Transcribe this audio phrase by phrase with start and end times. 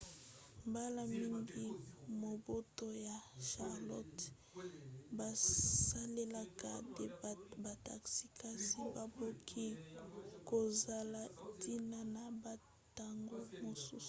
[0.69, 1.65] mbala mingi
[2.21, 3.17] mabota ya
[3.49, 4.21] charlotte
[5.17, 7.05] basalelaka te
[7.63, 9.65] bataxi kasi bakoki
[10.49, 11.21] kozala
[11.57, 13.95] ntina na bantango mosusu